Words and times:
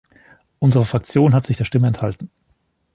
Unsere 0.57 0.83
Fraktion 0.83 1.35
hat 1.35 1.43
sich 1.45 1.57
der 1.57 1.65
Stimme 1.65 1.85
enthalten. 1.87 2.31